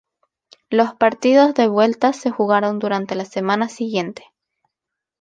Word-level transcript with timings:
Los 0.71 0.95
partidos 0.95 1.53
de 1.53 1.67
vuelta 1.67 2.11
se 2.11 2.31
jugaron 2.31 2.79
durante 2.79 3.13
la 3.13 3.23
semana 3.23 3.69
siguiente. 3.69 4.23